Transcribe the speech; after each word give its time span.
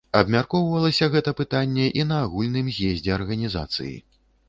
Абмяркоўвалася 0.19 1.09
гэта 1.17 1.35
пытанне 1.43 1.87
і 2.01 2.09
на 2.15 2.19
агульным 2.25 2.75
з'ездзе 2.81 3.17
арганізацыі. 3.23 3.97